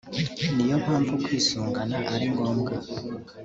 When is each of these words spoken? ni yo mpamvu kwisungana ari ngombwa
ni 0.55 0.65
yo 0.69 0.75
mpamvu 0.83 1.13
kwisungana 1.23 1.97
ari 2.13 2.25
ngombwa 2.33 2.73